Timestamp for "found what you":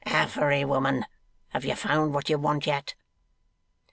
1.75-2.39